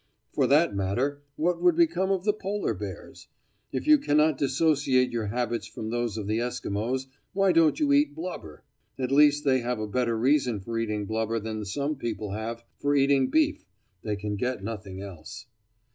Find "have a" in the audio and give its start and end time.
9.59-9.85